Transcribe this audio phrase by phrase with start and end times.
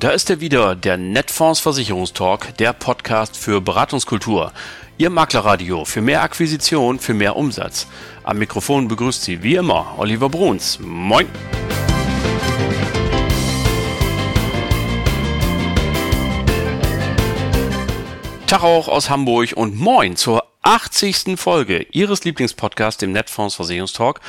[0.00, 4.50] Da ist er wieder, der Netfonds Versicherungstalk, der Podcast für Beratungskultur.
[4.96, 7.86] Ihr Maklerradio für mehr Akquisition, für mehr Umsatz.
[8.22, 10.78] Am Mikrofon begrüßt Sie wie immer Oliver Bruns.
[10.80, 11.26] Moin!
[18.46, 21.38] Tag auch aus Hamburg und moin zur 80.
[21.38, 24.22] Folge Ihres Lieblingspodcasts, dem Netfonds Versicherungstalk.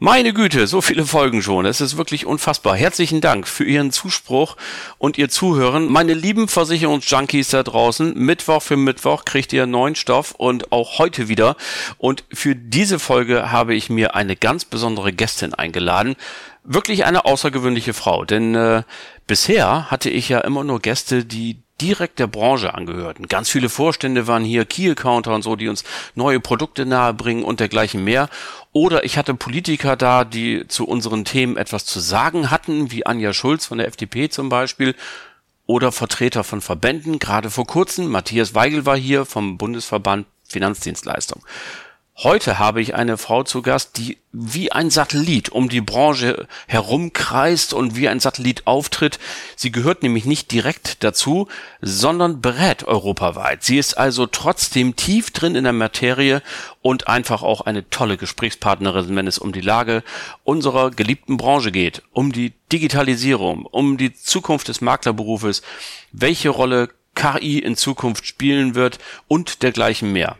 [0.00, 1.66] Meine Güte, so viele Folgen schon.
[1.66, 2.74] Es ist wirklich unfassbar.
[2.74, 4.56] Herzlichen Dank für Ihren Zuspruch
[4.98, 5.86] und Ihr Zuhören.
[5.86, 11.28] Meine lieben Versicherungsjunkies da draußen, Mittwoch für Mittwoch kriegt ihr neuen Stoff und auch heute
[11.28, 11.56] wieder.
[11.96, 16.16] Und für diese Folge habe ich mir eine ganz besondere Gästin eingeladen.
[16.64, 18.82] Wirklich eine außergewöhnliche Frau, denn äh,
[19.28, 23.28] bisher hatte ich ja immer nur Gäste, die direkt der Branche angehörten.
[23.28, 25.84] Ganz viele Vorstände waren hier, Key-Counter und so, die uns
[26.14, 28.28] neue Produkte nahebringen und dergleichen mehr.
[28.74, 33.32] Oder ich hatte Politiker da, die zu unseren Themen etwas zu sagen hatten, wie Anja
[33.32, 34.96] Schulz von der FDP zum Beispiel.
[35.64, 38.08] Oder Vertreter von Verbänden, gerade vor kurzem.
[38.08, 41.44] Matthias Weigel war hier vom Bundesverband Finanzdienstleistung.
[42.18, 47.74] Heute habe ich eine Frau zu Gast, die wie ein Satellit um die Branche herumkreist
[47.74, 49.18] und wie ein Satellit auftritt.
[49.56, 51.48] Sie gehört nämlich nicht direkt dazu,
[51.80, 53.64] sondern berät europaweit.
[53.64, 56.40] Sie ist also trotzdem tief drin in der Materie
[56.82, 60.04] und einfach auch eine tolle Gesprächspartnerin, wenn es um die Lage
[60.44, 65.62] unserer geliebten Branche geht, um die Digitalisierung, um die Zukunft des Maklerberufes,
[66.12, 70.36] welche Rolle KI in Zukunft spielen wird und dergleichen mehr.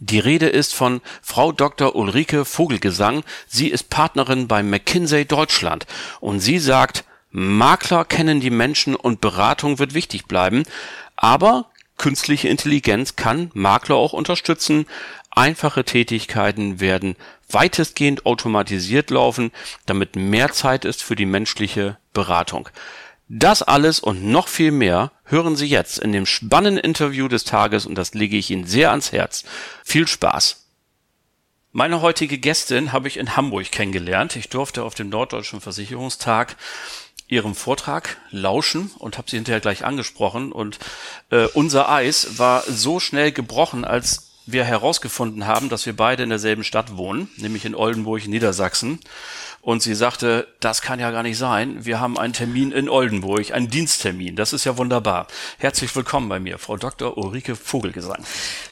[0.00, 1.96] Die Rede ist von Frau Dr.
[1.96, 3.24] Ulrike Vogelgesang.
[3.48, 5.86] Sie ist Partnerin bei McKinsey Deutschland
[6.20, 10.62] und sie sagt, Makler kennen die Menschen und Beratung wird wichtig bleiben,
[11.16, 14.86] aber künstliche Intelligenz kann Makler auch unterstützen.
[15.30, 17.16] Einfache Tätigkeiten werden
[17.50, 19.50] weitestgehend automatisiert laufen,
[19.86, 22.68] damit mehr Zeit ist für die menschliche Beratung.
[23.28, 27.84] Das alles und noch viel mehr hören Sie jetzt in dem spannenden Interview des Tages
[27.84, 29.44] und das lege ich Ihnen sehr ans Herz.
[29.84, 30.64] Viel Spaß!
[31.72, 34.34] Meine heutige Gästin habe ich in Hamburg kennengelernt.
[34.36, 36.56] Ich durfte auf dem Norddeutschen Versicherungstag
[37.28, 40.50] ihrem Vortrag lauschen und habe sie hinterher gleich angesprochen.
[40.50, 40.78] Und
[41.30, 46.30] äh, unser Eis war so schnell gebrochen, als wir herausgefunden haben, dass wir beide in
[46.30, 48.98] derselben Stadt wohnen, nämlich in Oldenburg, Niedersachsen.
[49.60, 51.84] Und sie sagte, das kann ja gar nicht sein.
[51.84, 54.36] Wir haben einen Termin in Oldenburg, einen Diensttermin.
[54.36, 55.26] Das ist ja wunderbar.
[55.58, 57.18] Herzlich willkommen bei mir, Frau Dr.
[57.18, 58.24] Ulrike Vogelgesang.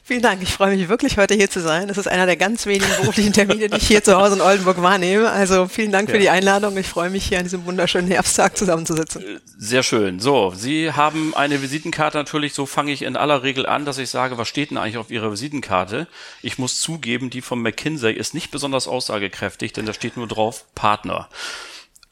[0.03, 0.41] Vielen Dank.
[0.41, 1.89] Ich freue mich wirklich, heute hier zu sein.
[1.89, 4.81] Das ist einer der ganz wenigen beruflichen Termine, die ich hier zu Hause in Oldenburg
[4.81, 5.29] wahrnehme.
[5.29, 6.15] Also vielen Dank ja.
[6.15, 6.77] für die Einladung.
[6.77, 9.41] Ich freue mich, hier an diesem wunderschönen Herbsttag zusammenzusitzen.
[9.57, 10.21] Sehr schön.
[10.21, 12.53] So, Sie haben eine Visitenkarte natürlich.
[12.53, 15.11] So fange ich in aller Regel an, dass ich sage, was steht denn eigentlich auf
[15.11, 16.07] Ihrer Visitenkarte?
[16.41, 20.63] Ich muss zugeben, die von McKinsey ist nicht besonders aussagekräftig, denn da steht nur drauf
[20.77, 21.27] Partner.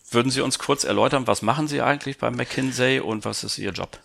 [0.10, 3.72] Würden Sie uns kurz erläutern, was machen Sie eigentlich bei McKinsey und was ist Ihr
[3.72, 4.00] Job?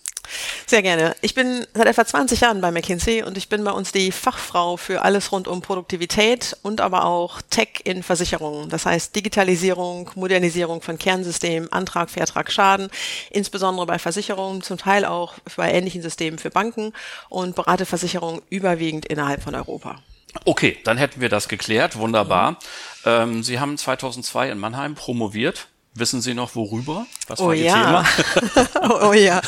[0.66, 1.16] Sehr gerne.
[1.22, 4.76] Ich bin seit etwa 20 Jahren bei McKinsey und ich bin bei uns die Fachfrau
[4.76, 8.68] für alles rund um Produktivität und aber auch Tech in Versicherungen.
[8.68, 12.90] Das heißt Digitalisierung, Modernisierung von Kernsystemen, Antrag, Vertrag, Schaden,
[13.30, 16.92] insbesondere bei Versicherungen, zum Teil auch bei ähnlichen Systemen für Banken
[17.30, 19.96] und berate Versicherungen überwiegend innerhalb von Europa.
[20.44, 21.96] Okay, dann hätten wir das geklärt.
[21.96, 22.52] Wunderbar.
[22.52, 22.56] Mhm.
[23.04, 25.68] Ähm, Sie haben 2002 in Mannheim promoviert.
[25.94, 27.06] Wissen Sie noch worüber?
[27.26, 27.74] Was oh war Ihr ja.
[27.74, 28.06] Thema?
[28.88, 29.40] oh, oh ja.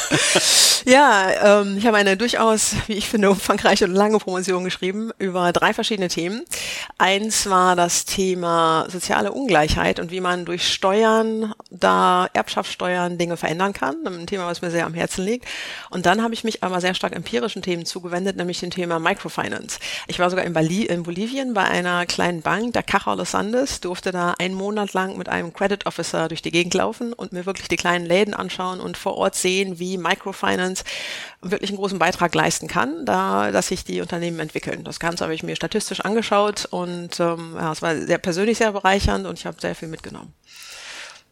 [0.85, 5.53] Ja, ähm, ich habe eine durchaus, wie ich finde, umfangreiche und lange Promotion geschrieben über
[5.53, 6.43] drei verschiedene Themen.
[6.99, 13.73] Eins war das Thema soziale Ungleichheit und wie man durch Steuern, da Erbschaftssteuern Dinge verändern
[13.73, 13.97] kann.
[14.07, 15.47] Ein Thema, was mir sehr am Herzen liegt.
[15.91, 19.79] Und dann habe ich mich aber sehr stark empirischen Themen zugewendet, nämlich dem Thema Microfinance.
[20.09, 23.81] Ich war sogar in, Bali in Bolivien bei einer kleinen Bank, der Caja Los Andes,
[23.81, 27.47] durfte da einen Monat lang mit einem Credit Officer durch die Gegend laufen und mir
[27.47, 30.72] wirklich die kleinen Läden anschauen und vor Ort sehen, wie Microfinance
[31.41, 34.85] wirklich einen großen Beitrag leisten kann, da dass sich die Unternehmen entwickeln.
[34.85, 38.73] Das Ganze habe ich mir statistisch angeschaut und ähm, ja, es war sehr persönlich sehr
[38.73, 40.33] bereichernd und ich habe sehr viel mitgenommen.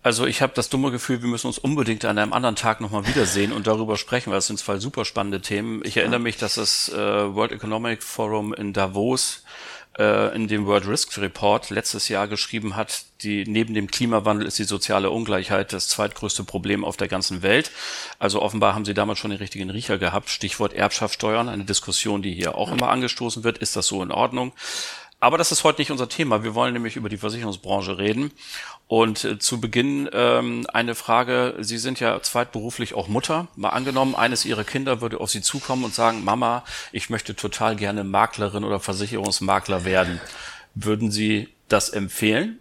[0.03, 3.06] Also ich habe das dumme Gefühl, wir müssen uns unbedingt an einem anderen Tag nochmal
[3.06, 5.82] wiedersehen und darüber sprechen, weil es sind zwei super spannende Themen.
[5.85, 9.44] Ich erinnere mich, dass das äh, World Economic Forum in Davos
[10.00, 14.58] äh, in dem World Risk Report letztes Jahr geschrieben hat, die neben dem Klimawandel ist
[14.58, 17.70] die soziale Ungleichheit das zweitgrößte Problem auf der ganzen Welt.
[18.19, 20.31] Also offenbar haben sie damals schon den richtigen Riecher gehabt.
[20.31, 23.58] Stichwort Erbschaftssteuern, eine Diskussion, die hier auch immer angestoßen wird.
[23.58, 24.52] Ist das so in Ordnung?
[25.20, 26.43] Aber das ist heute nicht unser Thema.
[26.43, 28.32] Wir wollen nämlich über die Versicherungsbranche reden.
[28.88, 31.55] Und äh, zu Beginn ähm, eine Frage.
[31.61, 33.46] Sie sind ja zweitberuflich auch Mutter.
[33.55, 37.76] Mal angenommen, eines Ihrer Kinder würde auf Sie zukommen und sagen, Mama, ich möchte total
[37.76, 40.20] gerne Maklerin oder Versicherungsmakler werden.
[40.75, 42.58] Würden Sie das empfehlen?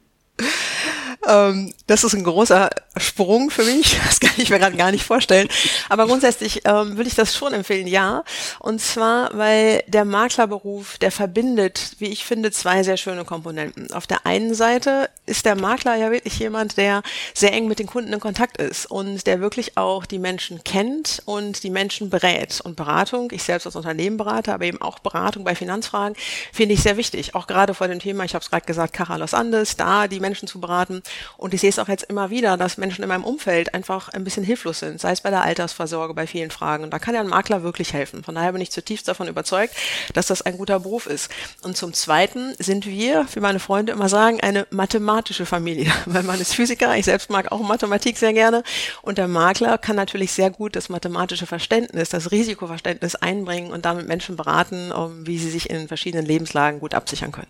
[1.27, 3.97] Ähm, das ist ein großer Sprung für mich.
[4.09, 5.47] Das kann ich mir gerade gar nicht vorstellen.
[5.87, 8.23] Aber grundsätzlich ähm, würde ich das schon empfehlen, ja.
[8.59, 13.91] Und zwar, weil der Maklerberuf, der verbindet, wie ich finde, zwei sehr schöne Komponenten.
[13.93, 17.03] Auf der einen Seite ist der Makler ja wirklich jemand, der
[17.35, 21.21] sehr eng mit den Kunden in Kontakt ist und der wirklich auch die Menschen kennt
[21.25, 22.61] und die Menschen berät.
[22.61, 26.15] Und Beratung, ich selbst als Unternehmen berate, aber eben auch Beratung bei Finanzfragen,
[26.51, 27.35] finde ich sehr wichtig.
[27.35, 30.47] Auch gerade vor dem Thema, ich habe es gerade gesagt, Caja Andes, da die Menschen
[30.47, 31.03] zu beraten.
[31.37, 34.23] Und ich sehe es auch jetzt immer wieder, dass Menschen in meinem Umfeld einfach ein
[34.23, 36.83] bisschen hilflos sind, sei es bei der Altersvorsorge, bei vielen Fragen.
[36.83, 38.23] Und da kann ja ein Makler wirklich helfen.
[38.23, 39.75] Von daher bin ich zutiefst davon überzeugt,
[40.13, 41.31] dass das ein guter Beruf ist.
[41.63, 45.91] Und zum Zweiten sind wir, wie meine Freunde immer sagen, eine mathematische Familie.
[46.05, 48.63] Weil man ist Physiker, ich selbst mag auch Mathematik sehr gerne.
[49.01, 54.07] Und der Makler kann natürlich sehr gut das mathematische Verständnis, das Risikoverständnis einbringen und damit
[54.07, 54.91] Menschen beraten,
[55.25, 57.47] wie sie sich in verschiedenen Lebenslagen gut absichern können.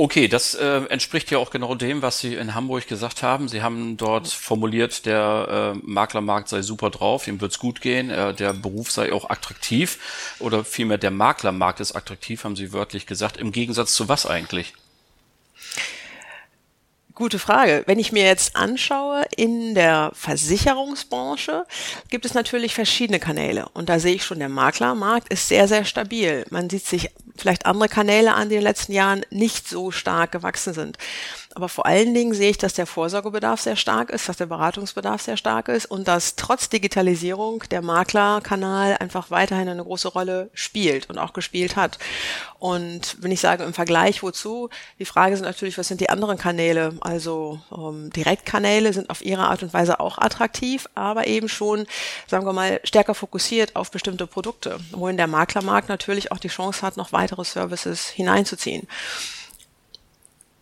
[0.00, 3.48] Okay, das äh, entspricht ja auch genau dem, was Sie in Hamburg gesagt haben.
[3.48, 8.32] Sie haben dort formuliert, der äh, Maklermarkt sei super drauf, ihm wird's gut gehen, äh,
[8.32, 9.98] der Beruf sei auch attraktiv
[10.38, 13.36] oder vielmehr der Maklermarkt ist attraktiv, haben Sie wörtlich gesagt.
[13.36, 14.72] Im Gegensatz zu was eigentlich?
[17.20, 17.82] Gute Frage.
[17.84, 21.66] Wenn ich mir jetzt anschaue, in der Versicherungsbranche
[22.08, 23.68] gibt es natürlich verschiedene Kanäle.
[23.74, 26.46] Und da sehe ich schon, der Maklermarkt ist sehr, sehr stabil.
[26.48, 30.32] Man sieht sich vielleicht andere Kanäle an, die in den letzten Jahren nicht so stark
[30.32, 30.96] gewachsen sind.
[31.56, 35.20] Aber vor allen Dingen sehe ich, dass der Vorsorgebedarf sehr stark ist, dass der Beratungsbedarf
[35.20, 41.10] sehr stark ist und dass trotz Digitalisierung der Maklerkanal einfach weiterhin eine große Rolle spielt
[41.10, 41.98] und auch gespielt hat.
[42.60, 44.70] Und wenn ich sage im Vergleich wozu,
[45.00, 46.94] die Frage ist natürlich, was sind die anderen Kanäle?
[47.00, 51.86] Also ähm, Direktkanäle sind auf ihre Art und Weise auch attraktiv, aber eben schon,
[52.28, 56.82] sagen wir mal, stärker fokussiert auf bestimmte Produkte, wohin der Maklermarkt natürlich auch die Chance
[56.82, 58.86] hat, noch weitere Services hineinzuziehen.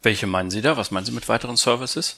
[0.02, 0.76] Welche meinen Sie da?
[0.76, 2.16] Was meinen Sie mit weiteren Services?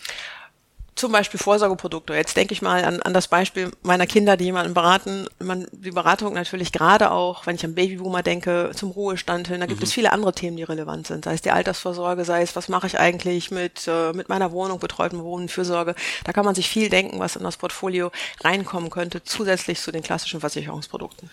[0.97, 2.15] Zum Beispiel Vorsorgeprodukte.
[2.15, 5.27] Jetzt denke ich mal an, an das Beispiel meiner Kinder, die jemanden beraten.
[5.39, 9.61] Man, die Beratung natürlich gerade auch, wenn ich an Babyboomer denke, zum Ruhestand hin.
[9.61, 9.85] Da gibt mhm.
[9.85, 11.25] es viele andere Themen, die relevant sind.
[11.25, 14.79] Sei es die Altersvorsorge, sei es, was mache ich eigentlich mit, äh, mit meiner Wohnung,
[14.79, 15.95] betreuten Wohnen, Fürsorge.
[16.25, 18.11] Da kann man sich viel denken, was in das Portfolio
[18.43, 21.31] reinkommen könnte, zusätzlich zu den klassischen Versicherungsprodukten.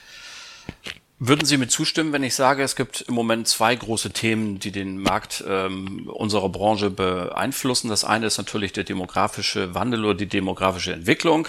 [1.19, 4.71] Würden Sie mir zustimmen, wenn ich sage, es gibt im Moment zwei große Themen, die
[4.71, 7.89] den Markt ähm, unserer Branche beeinflussen?
[7.89, 11.47] Das eine ist natürlich der demografische Wandel oder die demografische Entwicklung.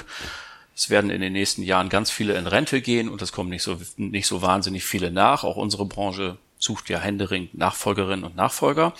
[0.74, 3.62] Es werden in den nächsten Jahren ganz viele in Rente gehen und es kommen nicht
[3.62, 5.44] so, nicht so wahnsinnig viele nach.
[5.44, 8.94] Auch unsere Branche sucht ja händeringend Nachfolgerinnen und Nachfolger.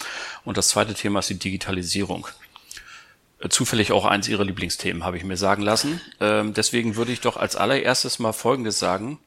[0.45, 2.29] Und das zweite Thema ist die Digitalisierung
[3.41, 6.01] äh, zufällig auch eins Ihrer Lieblingsthemen, habe ich mir sagen lassen.
[6.21, 9.19] Ähm, deswegen würde ich doch als allererstes mal Folgendes sagen.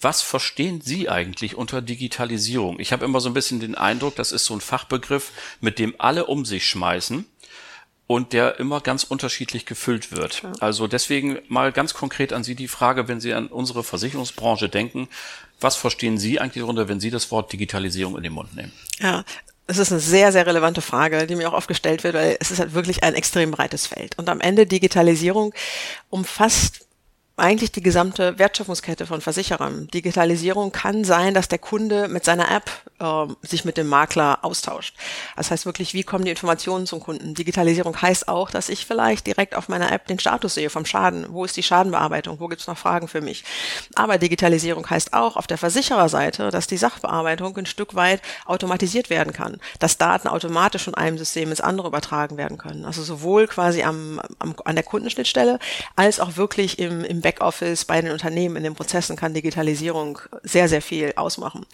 [0.00, 2.78] Was verstehen Sie eigentlich unter Digitalisierung?
[2.78, 5.94] Ich habe immer so ein bisschen den Eindruck, das ist so ein Fachbegriff, mit dem
[5.98, 7.26] alle um sich schmeißen
[8.06, 10.42] und der immer ganz unterschiedlich gefüllt wird.
[10.42, 10.52] Ja.
[10.60, 15.08] Also deswegen mal ganz konkret an Sie die Frage, wenn Sie an unsere Versicherungsbranche denken,
[15.60, 18.72] was verstehen Sie eigentlich darunter, wenn Sie das Wort Digitalisierung in den Mund nehmen?
[19.00, 19.24] Ja,
[19.66, 22.50] es ist eine sehr, sehr relevante Frage, die mir auch oft gestellt wird, weil es
[22.50, 24.18] ist halt wirklich ein extrem breites Feld.
[24.18, 25.54] Und am Ende Digitalisierung
[26.10, 26.83] umfasst
[27.36, 29.88] eigentlich die gesamte Wertschöpfungskette von Versicherern.
[29.88, 32.70] Digitalisierung kann sein, dass der Kunde mit seiner App
[33.00, 34.94] äh, sich mit dem Makler austauscht.
[35.36, 37.34] Das heißt wirklich, wie kommen die Informationen zum Kunden?
[37.34, 41.26] Digitalisierung heißt auch, dass ich vielleicht direkt auf meiner App den Status sehe vom Schaden.
[41.28, 42.38] Wo ist die Schadenbearbeitung?
[42.38, 43.42] Wo gibt es noch Fragen für mich?
[43.96, 49.32] Aber Digitalisierung heißt auch auf der Versichererseite, dass die Sachbearbeitung ein Stück weit automatisiert werden
[49.32, 52.84] kann, dass Daten automatisch von einem System ins andere übertragen werden können.
[52.84, 55.58] Also sowohl quasi am, am an der Kundenschnittstelle
[55.96, 60.68] als auch wirklich im, im Backoffice bei den Unternehmen in den Prozessen kann Digitalisierung sehr,
[60.68, 61.64] sehr viel ausmachen.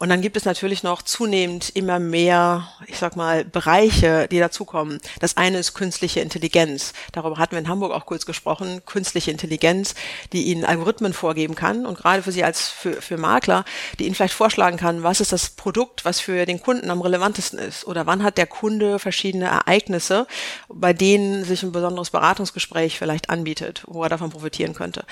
[0.00, 4.98] Und dann gibt es natürlich noch zunehmend immer mehr, ich sag mal, Bereiche, die dazukommen.
[5.18, 6.94] Das eine ist künstliche Intelligenz.
[7.12, 8.80] Darüber hatten wir in Hamburg auch kurz gesprochen.
[8.86, 9.94] Künstliche Intelligenz,
[10.32, 13.66] die Ihnen Algorithmen vorgeben kann und gerade für Sie als für, für Makler,
[13.98, 17.58] die Ihnen vielleicht vorschlagen kann, was ist das Produkt, was für den Kunden am relevantesten
[17.58, 20.26] ist oder wann hat der Kunde verschiedene Ereignisse,
[20.70, 25.04] bei denen sich ein besonderes Beratungsgespräch vielleicht anbietet, wo er davon profitieren könnte.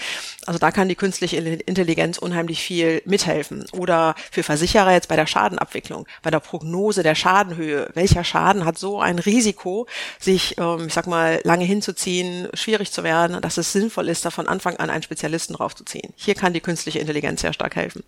[0.47, 5.17] Also da kann die künstliche Intelligenz unheimlich viel mithelfen oder für Versicherungen sicherer jetzt bei
[5.17, 7.89] der Schadenabwicklung, bei der Prognose der Schadenhöhe.
[7.95, 9.87] Welcher Schaden hat so ein Risiko,
[10.21, 14.31] sich, ähm, ich sag mal, lange hinzuziehen, schwierig zu werden, dass es sinnvoll ist, da
[14.31, 16.13] von Anfang an einen Spezialisten draufzuziehen.
[16.15, 18.05] Hier kann die künstliche Intelligenz sehr stark helfen.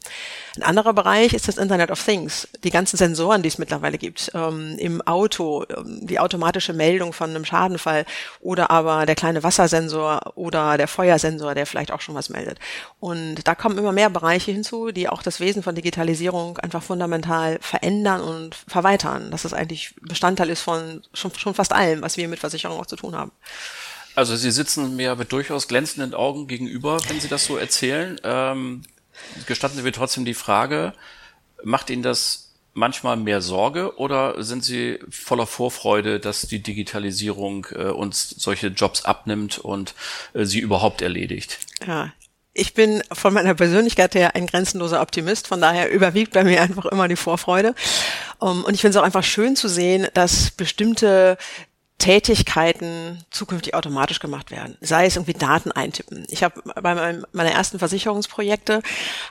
[0.56, 2.46] Ein anderer Bereich ist das Internet of Things.
[2.62, 7.30] Die ganzen Sensoren, die es mittlerweile gibt, ähm, im Auto, ähm, die automatische Meldung von
[7.30, 8.04] einem Schadenfall
[8.40, 12.58] oder aber der kleine Wassersensor oder der Feuersensor, der vielleicht auch schon was meldet.
[13.00, 17.58] Und da kommen immer mehr Bereiche hinzu, die auch das Wesen von Digitalisierung einfach fundamental
[17.60, 22.28] verändern und verweitern, dass es eigentlich Bestandteil ist von schon, schon fast allem, was wir
[22.28, 23.32] mit Versicherung auch zu tun haben.
[24.14, 28.20] Also Sie sitzen mir mit durchaus glänzenden Augen gegenüber, wenn Sie das so erzählen.
[28.24, 28.82] Ähm,
[29.46, 30.92] gestatten Sie mir trotzdem die Frage,
[31.62, 37.84] macht Ihnen das manchmal mehr Sorge oder sind Sie voller Vorfreude, dass die Digitalisierung äh,
[37.84, 39.94] uns solche Jobs abnimmt und
[40.34, 41.58] äh, sie überhaupt erledigt?
[41.86, 42.12] Ja,
[42.52, 46.86] ich bin von meiner Persönlichkeit her ein grenzenloser Optimist, von daher überwiegt bei mir einfach
[46.86, 47.74] immer die Vorfreude.
[48.38, 51.36] Um, und ich finde es auch einfach schön zu sehen, dass bestimmte
[52.00, 54.76] Tätigkeiten zukünftig automatisch gemacht werden.
[54.80, 56.24] Sei es irgendwie Daten eintippen.
[56.28, 58.82] Ich habe bei meinem, meiner ersten Versicherungsprojekte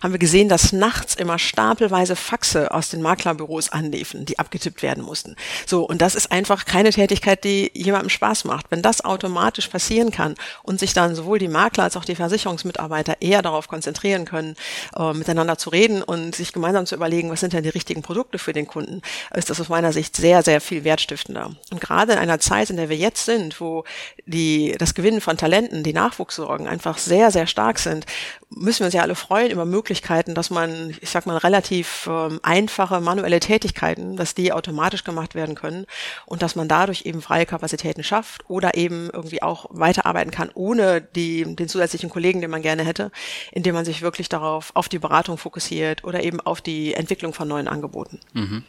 [0.01, 5.03] haben wir gesehen, dass nachts immer stapelweise Faxe aus den Maklerbüros anliefen, die abgetippt werden
[5.03, 5.35] mussten.
[5.65, 8.67] So, und das ist einfach keine Tätigkeit, die jemandem Spaß macht.
[8.69, 13.17] Wenn das automatisch passieren kann und sich dann sowohl die Makler als auch die Versicherungsmitarbeiter
[13.19, 14.55] eher darauf konzentrieren können,
[14.95, 18.37] äh, miteinander zu reden und sich gemeinsam zu überlegen, was sind denn die richtigen Produkte
[18.37, 19.01] für den Kunden,
[19.33, 21.51] ist das aus meiner Sicht sehr, sehr viel wertstiftender.
[21.71, 23.83] Und gerade in einer Zeit, Zeit, in der wir jetzt sind, wo
[24.25, 28.05] die, das Gewinnen von Talenten, die Nachwuchssorgen einfach sehr, sehr stark sind,
[28.49, 32.39] müssen wir uns ja alle freuen über Möglichkeiten, dass man, ich sag mal, relativ ähm,
[32.43, 35.85] einfache manuelle Tätigkeiten, dass die automatisch gemacht werden können
[36.25, 41.01] und dass man dadurch eben freie Kapazitäten schafft oder eben irgendwie auch weiterarbeiten kann, ohne
[41.01, 43.11] die, den zusätzlichen Kollegen, den man gerne hätte,
[43.51, 47.47] indem man sich wirklich darauf, auf die Beratung fokussiert oder eben auf die Entwicklung von
[47.47, 48.19] neuen Angeboten.
[48.33, 48.63] Mhm.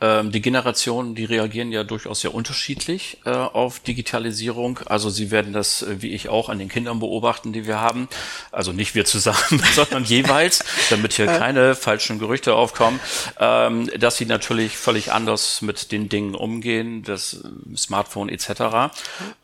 [0.00, 4.80] Ähm, die Generationen, die reagieren ja durchaus sehr unterschiedlich äh, auf Digitalisierung.
[4.86, 8.08] Also sie werden das, äh, wie ich auch, an den Kindern beobachten, die wir haben.
[8.50, 12.98] Also nicht wir zusammen, sondern jeweils, damit hier keine falschen Gerüchte aufkommen,
[13.38, 18.92] ähm, dass sie natürlich völlig anders mit den Dingen umgehen, das äh, Smartphone etc.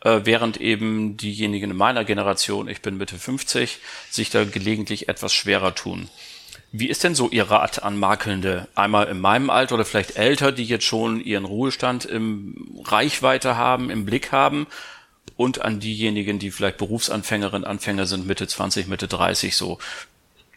[0.01, 3.79] Äh, während eben diejenigen in meiner Generation, ich bin Mitte 50,
[4.09, 6.09] sich da gelegentlich etwas schwerer tun.
[6.71, 8.67] Wie ist denn so Ihr Rat an Makelnde?
[8.75, 13.89] Einmal in meinem Alter oder vielleicht älter, die jetzt schon ihren Ruhestand im Reichweite haben,
[13.89, 14.67] im Blick haben
[15.35, 19.79] und an diejenigen, die vielleicht Berufsanfängerinnen, Anfänger sind, Mitte 20, Mitte 30 so.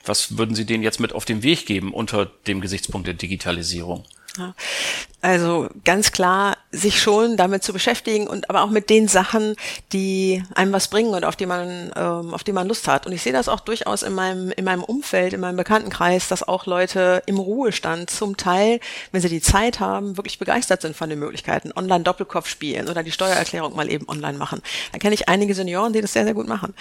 [0.05, 4.05] Was würden Sie denen jetzt mit auf den Weg geben unter dem Gesichtspunkt der Digitalisierung?
[4.37, 4.55] Ja.
[5.25, 9.57] Also ganz klar, sich schon damit zu beschäftigen und aber auch mit den Sachen,
[9.91, 13.07] die einem was bringen und auf die man, ähm, auf die man Lust hat.
[13.07, 16.47] Und ich sehe das auch durchaus in meinem, in meinem Umfeld, in meinem Bekanntenkreis, dass
[16.47, 18.81] auch Leute im Ruhestand zum Teil,
[19.13, 21.73] wenn sie die Zeit haben, wirklich begeistert sind von den Möglichkeiten.
[21.75, 24.61] Online-Doppelkopf spielen oder die Steuererklärung mal eben online machen.
[24.93, 26.75] Da kenne ich einige Senioren, die das sehr, sehr gut machen.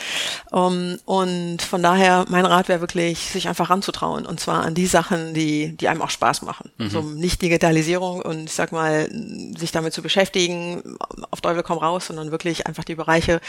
[0.52, 4.26] Ähm, und von daher, mein Rat wäre wirklich, sich einfach ranzutrauen.
[4.26, 6.72] Und zwar an die Sachen, die, die einem auch Spaß machen.
[6.78, 6.90] Mhm.
[6.90, 9.10] So nicht Digitalisierung und ich sag mal,
[9.58, 10.98] sich damit zu beschäftigen,
[11.32, 13.42] auf Teufel komm raus, sondern wirklich einfach die Bereiche,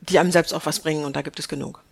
[0.00, 1.82] die einem selbst auch was bringen und da gibt es genug.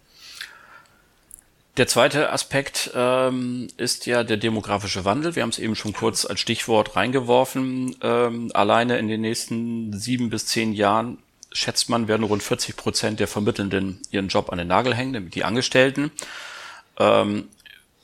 [1.76, 5.37] Der zweite Aspekt ähm, ist ja der demografische Wandel.
[5.37, 7.96] Wir haben es eben schon kurz als Stichwort reingeworfen.
[8.02, 11.18] Ähm, alleine in den nächsten sieben bis zehn Jahren
[11.52, 15.32] schätzt man, werden rund 40 Prozent der Vermittelnden ihren Job an den Nagel hängen, nämlich
[15.32, 16.10] die Angestellten.
[16.99, 17.49] Ähm,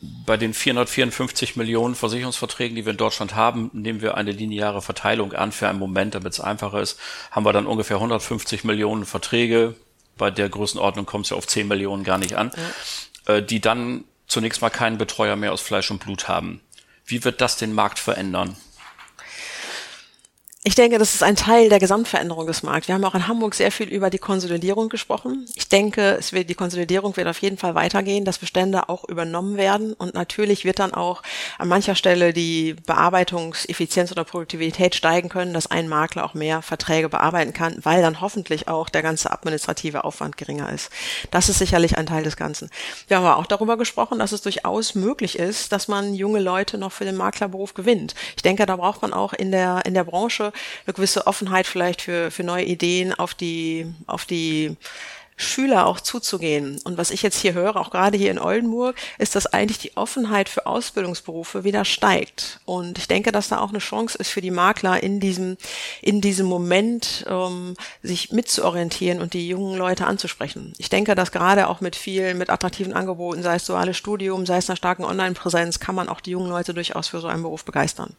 [0.01, 5.33] bei den 454 Millionen Versicherungsverträgen, die wir in Deutschland haben, nehmen wir eine lineare Verteilung
[5.33, 6.99] an für einen Moment, damit es einfacher ist,
[7.31, 9.75] haben wir dann ungefähr 150 Millionen Verträge.
[10.19, 12.51] Bei der Größenordnung kommt es ja auf 10 Millionen gar nicht an,
[13.27, 13.37] ja.
[13.37, 16.61] Äh, die dann zunächst mal keinen Betreuer mehr aus Fleisch und Blut haben.
[17.07, 18.57] Wie wird das den Markt verändern?
[20.67, 22.89] Ich denke, das ist ein Teil der Gesamtveränderung des Marktes.
[22.89, 25.47] Wir haben auch in Hamburg sehr viel über die Konsolidierung gesprochen.
[25.55, 29.57] Ich denke, es wird, die Konsolidierung wird auf jeden Fall weitergehen, dass Bestände auch übernommen
[29.57, 29.93] werden.
[29.93, 31.23] Und natürlich wird dann auch
[31.59, 37.09] an mancher Stelle die Bearbeitungseffizienz oder Produktivität steigen können, dass ein Makler auch mehr Verträge
[37.09, 40.91] bearbeiten kann, weil dann hoffentlich auch der ganze administrative Aufwand geringer ist.
[41.31, 42.71] Das ist sicherlich ein Teil des Ganzen.
[43.07, 46.77] Wir haben aber auch darüber gesprochen, dass es durchaus möglich ist, dass man junge Leute
[46.77, 48.17] noch für den Maklerberuf gewinnt.
[48.35, 50.53] Ich denke, da braucht man auch in der, in der Branche
[50.87, 54.77] eine gewisse Offenheit vielleicht für, für neue Ideen auf die, auf die
[55.37, 56.81] Schüler auch zuzugehen.
[56.85, 59.97] Und was ich jetzt hier höre, auch gerade hier in Oldenburg, ist, dass eigentlich die
[59.97, 62.61] Offenheit für Ausbildungsberufe wieder steigt.
[62.65, 65.59] Und ich denke, dass da auch eine Chance ist für die Makler in diesem,
[66.01, 70.73] in diesem Moment, ähm, sich mitzuorientieren und die jungen Leute anzusprechen.
[70.79, 74.57] Ich denke, dass gerade auch mit vielen, mit attraktiven Angeboten, sei es duales Studium, sei
[74.57, 77.65] es einer starken Online-Präsenz, kann man auch die jungen Leute durchaus für so einen Beruf
[77.65, 78.17] begeistern.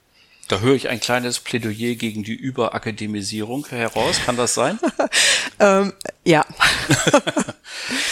[0.47, 4.21] Da höre ich ein kleines Plädoyer gegen die Überakademisierung heraus.
[4.25, 4.79] Kann das sein?
[5.59, 6.45] ähm, Ja.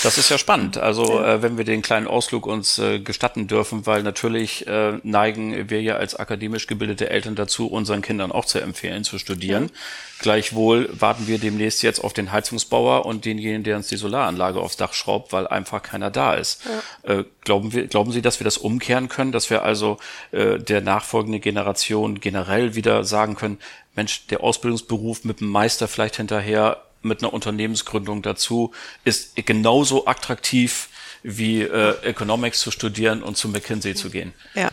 [0.05, 0.77] das ist ja spannend.
[0.77, 5.69] Also äh, wenn wir den kleinen Ausflug uns äh, gestatten dürfen, weil natürlich äh, neigen
[5.69, 9.65] wir ja als akademisch gebildete Eltern dazu, unseren Kindern auch zu empfehlen, zu studieren.
[9.65, 9.79] Ja.
[10.19, 14.77] Gleichwohl warten wir demnächst jetzt auf den Heizungsbauer und denjenigen, der uns die Solaranlage aufs
[14.77, 16.61] Dach schraubt, weil einfach keiner da ist.
[17.05, 17.13] Ja.
[17.13, 19.97] Äh, glauben, wir, glauben Sie, dass wir das umkehren können, dass wir also
[20.31, 23.59] äh, der nachfolgenden Generation generell wieder sagen können,
[23.95, 28.71] Mensch, der Ausbildungsberuf mit dem Meister vielleicht hinterher mit einer Unternehmensgründung dazu
[29.03, 30.89] ist genauso attraktiv
[31.27, 34.31] wie äh, Economics zu studieren und zu McKinsey zu gehen.
[34.53, 34.69] Ja,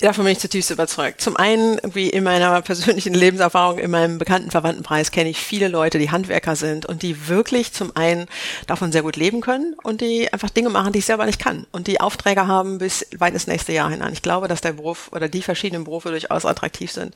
[0.00, 1.22] davon bin ich zutiefst überzeugt.
[1.22, 5.98] Zum einen, wie in meiner persönlichen Lebenserfahrung, in meinem bekannten Verwandtenpreis kenne ich viele Leute,
[5.98, 8.26] die Handwerker sind und die wirklich zum einen
[8.66, 11.66] davon sehr gut leben können und die einfach Dinge machen, die ich selber nicht kann
[11.72, 14.12] und die Aufträge haben bis weit ins nächste Jahr hinein.
[14.12, 17.14] Ich glaube, dass der Beruf oder die verschiedenen Berufe durchaus attraktiv sind.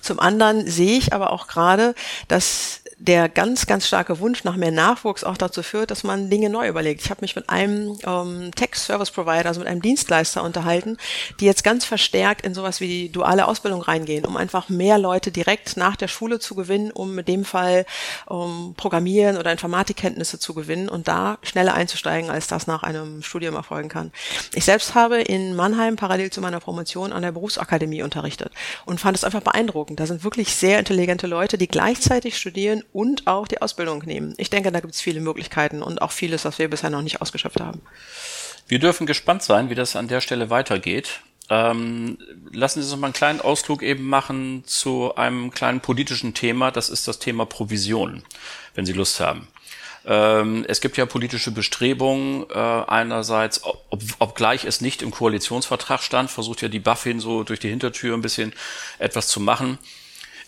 [0.00, 1.94] Zum anderen sehe ich aber auch gerade,
[2.26, 6.50] dass der ganz, ganz starke Wunsch nach mehr Nachwuchs auch dazu führt, dass man Dinge
[6.50, 7.02] neu überlegt.
[7.02, 10.96] Ich habe mich mit einem ähm, Tech-Service-Provider, also mit einem Dienstleister unterhalten,
[11.40, 15.32] die jetzt ganz verstärkt in sowas wie die duale Ausbildung reingehen, um einfach mehr Leute
[15.32, 17.86] direkt nach der Schule zu gewinnen, um in dem Fall
[18.26, 23.54] um Programmieren oder Informatikkenntnisse zu gewinnen und da schneller einzusteigen, als das nach einem Studium
[23.54, 24.12] erfolgen kann.
[24.54, 28.52] Ich selbst habe in Mannheim parallel zu meiner Promotion an der Berufsakademie unterrichtet
[28.86, 30.00] und fand es einfach beeindruckend.
[30.00, 34.34] Da sind wirklich sehr intelligente Leute, die gleichzeitig studieren und auch die Ausbildung nehmen.
[34.38, 37.20] Ich denke, da gibt es viele Möglichkeiten und auch vieles, was wir bisher noch nicht
[37.20, 37.81] ausgeschöpft haben.
[38.68, 41.20] Wir dürfen gespannt sein, wie das an der Stelle weitergeht.
[41.50, 42.18] Ähm,
[42.50, 46.70] lassen Sie uns mal einen kleinen Ausflug eben machen zu einem kleinen politischen Thema.
[46.70, 48.22] Das ist das Thema Provision,
[48.74, 49.48] wenn Sie Lust haben.
[50.04, 52.48] Ähm, es gibt ja politische Bestrebungen.
[52.50, 57.60] Äh, einerseits, ob, obgleich es nicht im Koalitionsvertrag stand, versucht ja die Buffin so durch
[57.60, 58.52] die Hintertür ein bisschen
[58.98, 59.78] etwas zu machen.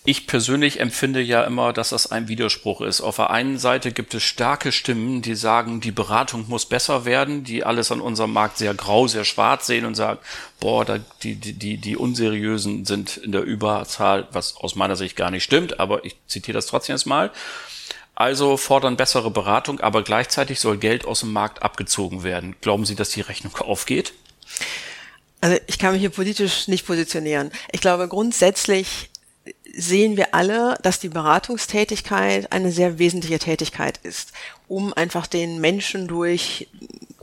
[0.06, 3.00] Ich persönlich empfinde ja immer, dass das ein Widerspruch ist.
[3.00, 7.42] Auf der einen Seite gibt es starke Stimmen, die sagen, die Beratung muss besser werden,
[7.42, 10.18] die alles an unserem Markt sehr grau, sehr schwarz sehen und sagen,
[10.60, 15.16] boah, da, die, die, die, die Unseriösen sind in der Überzahl, was aus meiner Sicht
[15.16, 17.30] gar nicht stimmt, aber ich zitiere das trotzdem jetzt mal.
[18.14, 22.56] Also fordern bessere Beratung, aber gleichzeitig soll Geld aus dem Markt abgezogen werden.
[22.60, 24.12] Glauben Sie, dass die Rechnung aufgeht?
[25.40, 27.50] Also ich kann mich hier politisch nicht positionieren.
[27.72, 29.08] Ich glaube grundsätzlich
[29.76, 34.32] sehen wir alle, dass die Beratungstätigkeit eine sehr wesentliche Tätigkeit ist,
[34.68, 36.68] um einfach den Menschen durch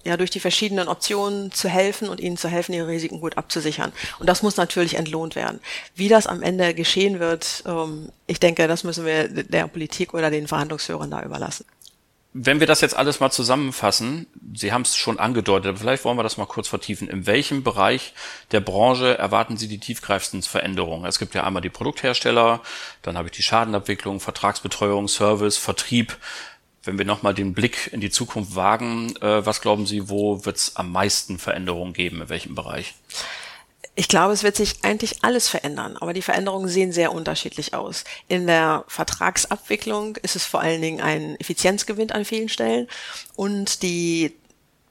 [0.03, 3.91] ja, durch die verschiedenen Optionen zu helfen und ihnen zu helfen, ihre Risiken gut abzusichern.
[4.19, 5.59] Und das muss natürlich entlohnt werden.
[5.95, 10.31] Wie das am Ende geschehen wird, ähm, ich denke, das müssen wir der Politik oder
[10.31, 11.65] den Verhandlungsführern da überlassen.
[12.33, 16.17] Wenn wir das jetzt alles mal zusammenfassen, Sie haben es schon angedeutet, aber vielleicht wollen
[16.17, 17.09] wir das mal kurz vertiefen.
[17.09, 18.13] In welchem Bereich
[18.51, 21.05] der Branche erwarten Sie die tiefgreifendsten Veränderungen?
[21.05, 22.61] Es gibt ja einmal die Produkthersteller,
[23.01, 26.17] dann habe ich die Schadenabwicklung, Vertragsbetreuung, Service, Vertrieb.
[26.83, 30.55] Wenn wir nochmal den Blick in die Zukunft wagen, äh, was glauben Sie, wo wird
[30.55, 32.95] es am meisten Veränderungen geben, in welchem Bereich?
[33.93, 38.05] Ich glaube, es wird sich eigentlich alles verändern, aber die Veränderungen sehen sehr unterschiedlich aus.
[38.29, 42.87] In der Vertragsabwicklung ist es vor allen Dingen ein Effizienzgewinn an vielen Stellen
[43.35, 44.33] und die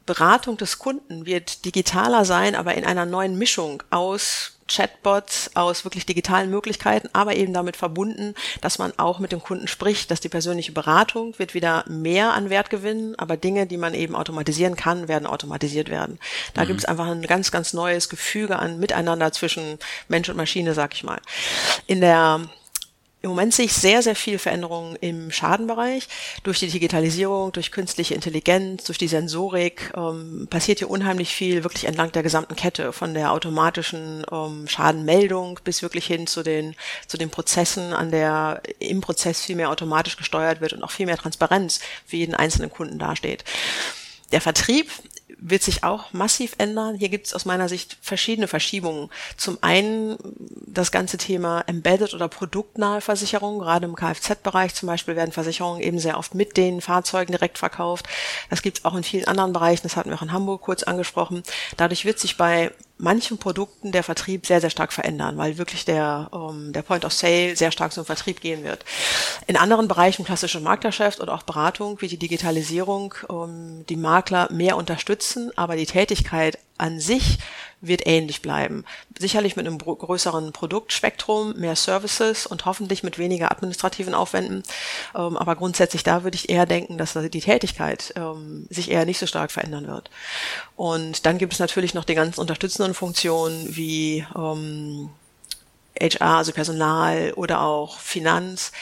[0.05, 6.07] Beratung des Kunden wird digitaler sein, aber in einer neuen Mischung aus Chatbots, aus wirklich
[6.07, 10.29] digitalen Möglichkeiten, aber eben damit verbunden, dass man auch mit dem Kunden spricht, dass die
[10.29, 15.09] persönliche Beratung wird wieder mehr an Wert gewinnen, aber Dinge, die man eben automatisieren kann,
[15.09, 16.19] werden automatisiert werden.
[16.55, 16.69] Da mhm.
[16.69, 19.79] gibt es einfach ein ganz, ganz neues Gefüge an Miteinander zwischen
[20.09, 21.21] Mensch und Maschine, sag ich mal.
[21.87, 22.41] In der
[23.23, 26.09] im Moment sehe ich sehr, sehr viel Veränderungen im Schadenbereich.
[26.43, 31.85] Durch die Digitalisierung, durch künstliche Intelligenz, durch die Sensorik ähm, passiert hier unheimlich viel wirklich
[31.85, 36.75] entlang der gesamten Kette, von der automatischen ähm, Schadenmeldung bis wirklich hin zu den,
[37.07, 41.07] zu den Prozessen, an der im Prozess viel mehr automatisch gesteuert wird und auch viel
[41.07, 43.45] mehr Transparenz für jeden einzelnen Kunden dasteht.
[44.33, 44.91] Der Vertrieb
[45.41, 46.95] wird sich auch massiv ändern.
[46.95, 49.11] Hier gibt es aus meiner Sicht verschiedene Verschiebungen.
[49.37, 50.19] Zum einen
[50.67, 53.59] das ganze Thema Embedded oder produktnahe Versicherung.
[53.59, 58.07] Gerade im Kfz-Bereich zum Beispiel werden Versicherungen eben sehr oft mit den Fahrzeugen direkt verkauft.
[58.51, 59.83] Das gibt es auch in vielen anderen Bereichen.
[59.83, 61.43] Das hatten wir auch in Hamburg kurz angesprochen.
[61.77, 66.31] Dadurch wird sich bei manchen Produkten der Vertrieb sehr, sehr stark verändern, weil wirklich der,
[66.33, 68.85] ähm, der Point of Sale sehr stark zum Vertrieb gehen wird.
[69.47, 74.77] In anderen Bereichen, klassisches Marktgeschäft oder auch Beratung, wie die Digitalisierung, ähm, die Makler mehr
[74.77, 77.39] unterstützen, aber die Tätigkeit an sich
[77.81, 78.85] wird ähnlich bleiben.
[79.19, 84.63] Sicherlich mit einem größeren Produktspektrum, mehr Services und hoffentlich mit weniger administrativen Aufwänden.
[85.15, 89.19] Ähm, aber grundsätzlich da würde ich eher denken, dass die Tätigkeit ähm, sich eher nicht
[89.19, 90.11] so stark verändern wird.
[90.77, 95.11] Und dann gibt es natürlich noch die ganzen unterstützenden Funktionen wie ähm,
[96.01, 98.73] HR, also Personal oder auch Finanz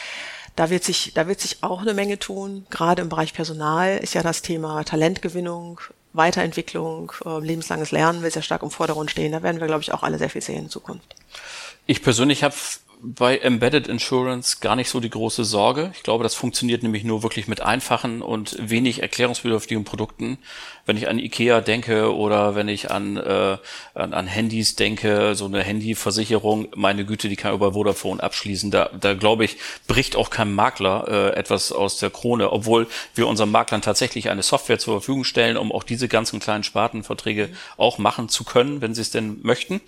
[0.59, 2.65] da wird sich, da wird sich auch eine Menge tun.
[2.69, 5.79] Gerade im Bereich Personal ist ja das Thema Talentgewinnung,
[6.13, 9.31] Weiterentwicklung, äh, lebenslanges Lernen will sehr stark im Vordergrund stehen.
[9.31, 11.15] Da werden wir, glaube ich, auch alle sehr viel sehen in Zukunft.
[11.85, 12.55] Ich persönlich habe
[13.01, 15.91] bei Embedded Insurance gar nicht so die große Sorge.
[15.95, 20.37] Ich glaube, das funktioniert nämlich nur wirklich mit einfachen und wenig erklärungsbedürftigen Produkten.
[20.85, 23.57] Wenn ich an Ikea denke oder wenn ich an, äh,
[23.93, 28.69] an, an Handys denke, so eine Handyversicherung, meine Güte, die kann über Vodafone abschließen.
[28.69, 29.57] Da, da glaube ich,
[29.87, 34.43] bricht auch kein Makler äh, etwas aus der Krone, obwohl wir unseren Maklern tatsächlich eine
[34.43, 38.93] Software zur Verfügung stellen, um auch diese ganzen kleinen Spartenverträge auch machen zu können, wenn
[38.93, 39.79] sie es denn möchten.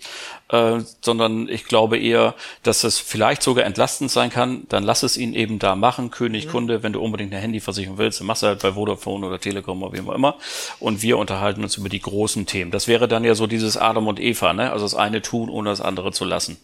[0.48, 5.16] Äh, sondern ich glaube eher, dass es vielleicht sogar entlastend sein kann, dann lass es
[5.16, 6.50] ihn eben da machen, König, mhm.
[6.50, 9.82] Kunde, wenn du unbedingt eine Handyversicherung willst, dann machst du halt bei Vodafone oder Telekom
[9.82, 10.36] oder wie immer.
[10.80, 12.70] Und wir unterhalten uns über die großen Themen.
[12.70, 14.72] Das wäre dann ja so dieses Adam und Eva, ne?
[14.72, 16.58] Also das eine tun, ohne das andere zu lassen.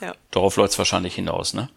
[0.00, 0.14] Ja.
[0.30, 1.68] Darauf läuft es wahrscheinlich hinaus, ne?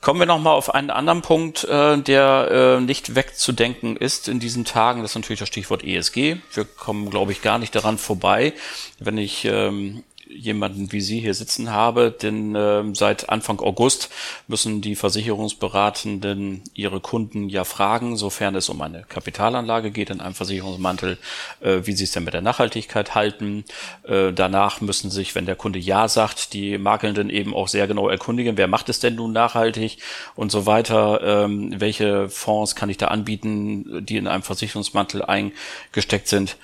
[0.00, 4.64] Kommen wir nochmal auf einen anderen Punkt, äh, der äh, nicht wegzudenken ist in diesen
[4.64, 5.02] Tagen.
[5.02, 6.36] Das ist natürlich das Stichwort ESG.
[6.52, 8.52] Wir kommen, glaube ich, gar nicht daran vorbei.
[9.00, 10.04] Wenn ich ähm,
[10.36, 14.10] jemanden wie Sie hier sitzen habe, denn äh, seit Anfang August
[14.48, 20.34] müssen die Versicherungsberatenden ihre Kunden ja fragen, sofern es um eine Kapitalanlage geht in einem
[20.34, 21.18] Versicherungsmantel,
[21.60, 23.64] äh, wie sie es denn mit der Nachhaltigkeit halten.
[24.04, 28.08] Äh, danach müssen sich, wenn der Kunde Ja sagt, die Makelnden eben auch sehr genau
[28.08, 29.98] erkundigen, wer macht es denn nun nachhaltig
[30.34, 36.28] und so weiter, ähm, welche Fonds kann ich da anbieten, die in einem Versicherungsmantel eingesteckt
[36.28, 36.56] sind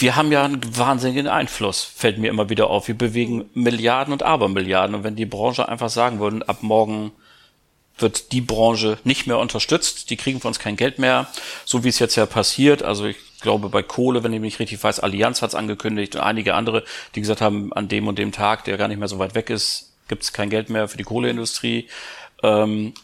[0.00, 2.88] wir haben ja einen wahnsinnigen Einfluss, fällt mir immer wieder auf.
[2.88, 4.94] Wir bewegen Milliarden und Abermilliarden.
[4.94, 7.12] Und wenn die Branche einfach sagen würden, ab morgen
[7.98, 11.28] wird die Branche nicht mehr unterstützt, die kriegen von uns kein Geld mehr,
[11.64, 12.82] so wie es jetzt ja passiert.
[12.82, 16.22] Also ich glaube bei Kohle, wenn ich mich richtig weiß, Allianz hat es angekündigt und
[16.22, 16.84] einige andere,
[17.14, 19.50] die gesagt haben, an dem und dem Tag, der gar nicht mehr so weit weg
[19.50, 21.88] ist, gibt es kein Geld mehr für die Kohleindustrie.
[22.42, 22.94] Ähm,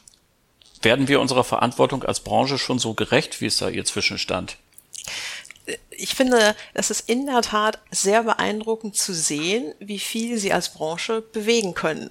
[0.83, 4.57] werden wir unserer Verantwortung als Branche schon so gerecht, wie ist da Ihr Zwischenstand?
[5.91, 10.71] Ich finde, es ist in der Tat sehr beeindruckend zu sehen, wie viel sie als
[10.71, 12.11] Branche bewegen können.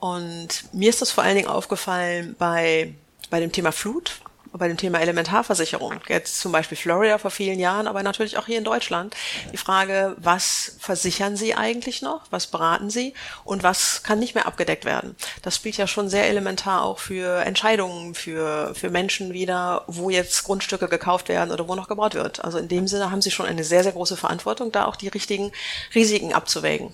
[0.00, 2.94] Und mir ist das vor allen Dingen aufgefallen bei,
[3.28, 4.20] bei dem Thema Flut
[4.52, 8.58] bei dem Thema Elementarversicherung, jetzt zum Beispiel Florida vor vielen Jahren, aber natürlich auch hier
[8.58, 9.14] in Deutschland,
[9.52, 14.46] die Frage, was versichern Sie eigentlich noch, was beraten Sie und was kann nicht mehr
[14.46, 15.14] abgedeckt werden.
[15.42, 20.44] Das spielt ja schon sehr elementar auch für Entscheidungen für, für Menschen wieder, wo jetzt
[20.44, 22.44] Grundstücke gekauft werden oder wo noch gebaut wird.
[22.44, 25.08] Also in dem Sinne haben Sie schon eine sehr, sehr große Verantwortung, da auch die
[25.08, 25.52] richtigen
[25.94, 26.92] Risiken abzuwägen.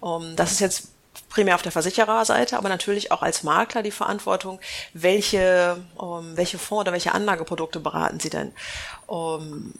[0.00, 0.88] Um, das ist jetzt
[1.28, 4.60] primär auf der Versichererseite, aber natürlich auch als Makler die Verantwortung,
[4.94, 8.52] welche, ähm, welche Fonds oder welche Anlageprodukte beraten Sie denn?
[9.06, 9.72] Um,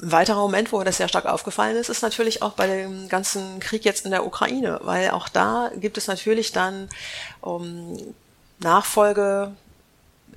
[0.00, 3.58] ein weiterer Moment, wo das sehr stark aufgefallen ist, ist natürlich auch bei dem ganzen
[3.58, 6.88] Krieg jetzt in der Ukraine, weil auch da gibt es natürlich dann
[7.40, 7.98] um,
[8.60, 9.52] Nachfolge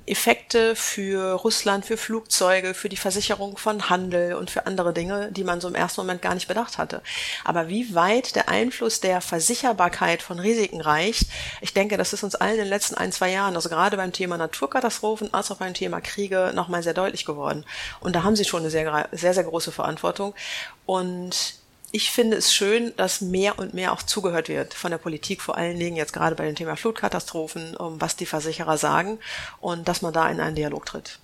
[0.06, 5.44] Effekte für Russland, für Flugzeuge, für die Versicherung von Handel und für andere Dinge, die
[5.44, 7.02] man so im ersten Moment gar nicht bedacht hatte.
[7.44, 11.28] Aber wie weit der Einfluss der Versicherbarkeit von Risiken reicht,
[11.60, 14.12] ich denke, das ist uns allen in den letzten ein, zwei Jahren, also gerade beim
[14.12, 17.64] Thema Naturkatastrophen als auch beim Thema Kriege, nochmal sehr deutlich geworden.
[18.00, 20.34] Und da haben sie schon eine sehr, sehr, sehr große Verantwortung.
[20.84, 21.61] Und
[21.92, 25.56] ich finde es schön, dass mehr und mehr auch zugehört wird von der Politik, vor
[25.56, 29.18] allen Dingen jetzt gerade bei dem Thema Flutkatastrophen, um was die Versicherer sagen
[29.60, 31.18] und dass man da in einen Dialog tritt.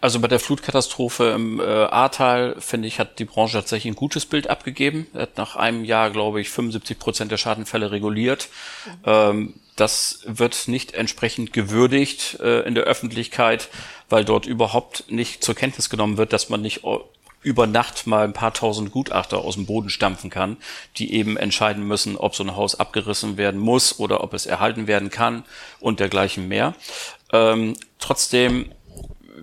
[0.00, 4.26] Also bei der Flutkatastrophe im äh, Ahrtal, finde ich, hat die Branche tatsächlich ein gutes
[4.26, 5.08] Bild abgegeben.
[5.12, 8.48] Er hat nach einem Jahr, glaube ich, 75 Prozent der Schadenfälle reguliert.
[8.84, 8.92] Mhm.
[9.06, 13.68] Ähm, das wird nicht entsprechend gewürdigt äh, in der Öffentlichkeit,
[14.08, 16.84] weil dort überhaupt nicht zur Kenntnis genommen wird, dass man nicht
[17.42, 20.56] über Nacht mal ein paar tausend Gutachter aus dem Boden stampfen kann,
[20.96, 24.86] die eben entscheiden müssen, ob so ein Haus abgerissen werden muss oder ob es erhalten
[24.86, 25.44] werden kann
[25.80, 26.74] und dergleichen mehr.
[27.32, 28.72] Ähm, trotzdem,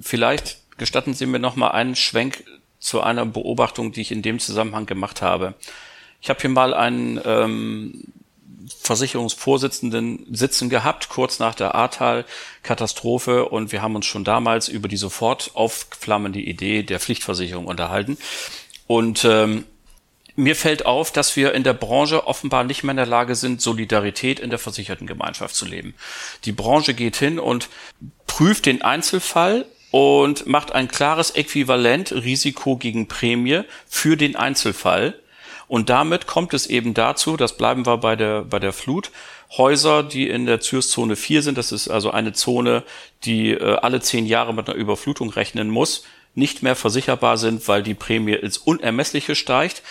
[0.02, 2.44] vielleicht gestatten Sie mir noch mal einen Schwenk
[2.80, 5.56] zu einer Beobachtung, die ich in dem Zusammenhang gemacht habe.
[6.22, 8.04] Ich habe hier mal einen ähm,
[8.86, 13.50] Versicherungsvorsitzenden sitzen gehabt, kurz nach der Ahrtal-Katastrophe.
[13.50, 18.18] Und wir haben uns schon damals über die sofort aufflammende Idee der Pflichtversicherung unterhalten.
[18.88, 19.66] Und ähm,
[20.36, 23.62] mir fällt auf, dass wir in der Branche offenbar nicht mehr in der Lage sind,
[23.62, 25.96] Solidarität in der versicherten Gemeinschaft zu leben.
[26.44, 27.70] Die Branche geht hin und
[28.28, 35.18] prüft den Einzelfall und macht ein klares Äquivalent Risiko gegen Prämie für den Einzelfall
[35.68, 39.12] und damit kommt es eben dazu, das bleiben wir bei der, bei der Flut,
[39.58, 42.84] Häuser, die in der Zürszone 4 sind, das ist also eine Zone,
[43.24, 47.82] die äh, alle zehn Jahre mit einer Überflutung rechnen muss, nicht mehr versicherbar sind, weil
[47.82, 49.82] die Prämie ins Unermessliche steigt.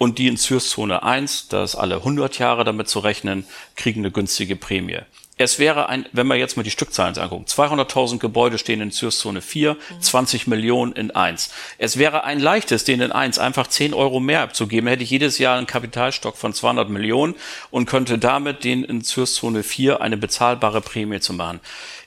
[0.00, 4.12] Und die in Zürszone 1, da ist alle 100 Jahre damit zu rechnen, kriegen eine
[4.12, 5.00] günstige Prämie.
[5.38, 9.40] Es wäre ein, wenn wir jetzt mal die Stückzahlen angucken, 200.000 Gebäude stehen in Zürszone
[9.40, 10.00] 4, mhm.
[10.00, 11.50] 20 Millionen in 1.
[11.78, 15.38] Es wäre ein leichtes, denen in 1 einfach 10 Euro mehr abzugeben, hätte ich jedes
[15.38, 17.36] Jahr einen Kapitalstock von 200 Millionen
[17.70, 21.60] und könnte damit den in Zürszone 4 eine bezahlbare Prämie zu machen.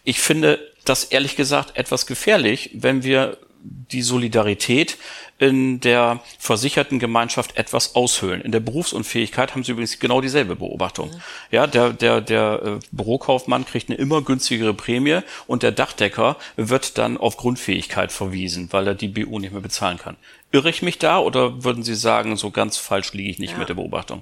[0.03, 4.97] Ich finde das ehrlich gesagt etwas gefährlich, wenn wir die Solidarität
[5.41, 8.41] in der versicherten Gemeinschaft etwas aushöhlen.
[8.41, 11.09] In der Berufsunfähigkeit haben sie übrigens genau dieselbe Beobachtung.
[11.49, 16.99] Ja, der, der, der äh, Bürokaufmann kriegt eine immer günstigere Prämie und der Dachdecker wird
[16.99, 20.15] dann auf Grundfähigkeit verwiesen, weil er die BU nicht mehr bezahlen kann.
[20.51, 23.57] Irre ich mich da oder würden Sie sagen, so ganz falsch liege ich nicht ja.
[23.57, 24.21] mit der Beobachtung?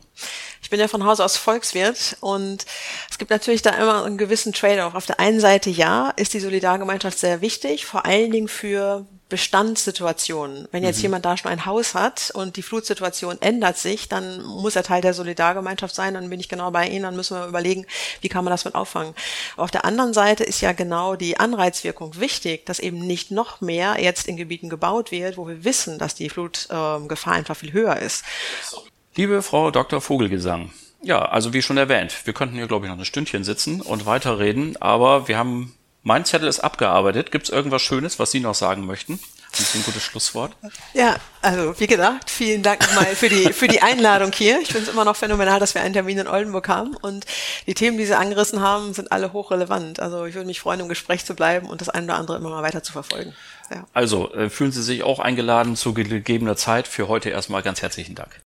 [0.62, 2.66] Ich bin ja von Haus aus Volkswirt und
[3.10, 4.96] es gibt natürlich da immer einen gewissen Trade-off.
[4.96, 10.68] Auf der einen Seite ja, ist die Solidargemeinschaft sehr wichtig, vor allen Dingen für Bestandssituationen.
[10.72, 11.04] Wenn jetzt mhm.
[11.04, 15.02] jemand da schon ein Haus hat und die Flutsituation ändert sich, dann muss er Teil
[15.02, 17.86] der Solidargemeinschaft sein, dann bin ich genau bei Ihnen, dann müssen wir überlegen,
[18.22, 19.14] wie kann man das mit auffangen.
[19.56, 23.98] Auf der anderen Seite ist ja genau die Anreizwirkung wichtig, dass eben nicht noch mehr
[24.02, 27.98] jetzt in Gebieten gebaut wird, wo wir wissen, dass die Flutgefahr äh, einfach viel höher
[27.98, 28.24] ist.
[29.16, 30.02] Liebe Frau Dr.
[30.02, 33.82] Vogelgesang, ja, also wie schon erwähnt, wir könnten hier, glaube ich, noch ein Stündchen sitzen
[33.82, 37.32] und weiterreden, aber wir haben mein Zettel ist abgearbeitet.
[37.32, 39.20] Gibt es irgendwas Schönes, was Sie noch sagen möchten?
[39.52, 40.56] Das ist ein gutes Schlusswort.
[40.94, 44.60] Ja, also wie gesagt, vielen Dank mal für die, für die Einladung hier.
[44.62, 47.26] Ich finde es immer noch phänomenal, dass wir einen Termin in Oldenburg haben und
[47.66, 50.00] die Themen, die Sie angerissen haben, sind alle hochrelevant.
[50.00, 52.50] Also ich würde mich freuen, im Gespräch zu bleiben und das eine oder andere immer
[52.50, 53.34] mal weiter zu verfolgen.
[53.72, 53.86] Ja.
[53.94, 56.88] Also äh, fühlen Sie sich auch eingeladen zu gegebener Zeit.
[56.88, 58.42] Für heute erstmal ganz herzlichen Dank.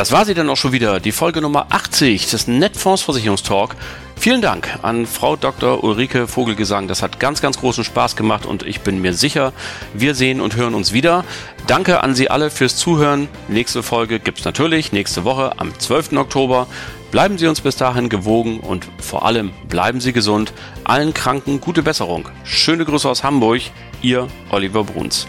[0.00, 3.76] Das war sie dann auch schon wieder, die Folge Nummer 80 des Netfonds Versicherungstalk.
[4.16, 5.84] Vielen Dank an Frau Dr.
[5.84, 6.88] Ulrike Vogelgesang.
[6.88, 9.52] Das hat ganz, ganz großen Spaß gemacht und ich bin mir sicher,
[9.92, 11.22] wir sehen und hören uns wieder.
[11.66, 13.28] Danke an Sie alle fürs Zuhören.
[13.48, 16.14] Nächste Folge gibt es natürlich nächste Woche am 12.
[16.14, 16.66] Oktober.
[17.10, 20.54] Bleiben Sie uns bis dahin gewogen und vor allem bleiben Sie gesund.
[20.82, 22.26] Allen Kranken gute Besserung.
[22.44, 23.60] Schöne Grüße aus Hamburg.
[24.00, 25.26] Ihr Oliver Bruns.